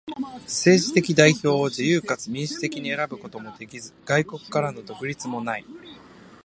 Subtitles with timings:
[0.45, 5.65] 政治的代表を自由かつ民主的に選ぶこともできず、外国からの独立もない。